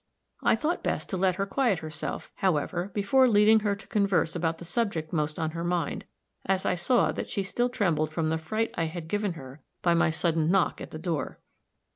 [0.41, 4.57] I thought best to let her quiet herself, however, before leading her to converse about
[4.57, 6.05] the subject most on her mind,
[6.43, 9.93] as I saw that she still trembled from the fright I had given her by
[9.93, 11.39] my sudden knock at the door.